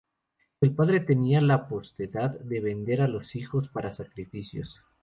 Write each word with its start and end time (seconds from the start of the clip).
El 0.61 0.73
padre 0.73 0.99
tenía 1.01 1.41
la 1.41 1.67
potestad 1.67 2.31
de 2.31 2.59
vender 2.59 3.03
a 3.03 3.07
los 3.07 3.35
hijos 3.35 3.67
para 3.67 3.93
sacrificios. 3.93 4.79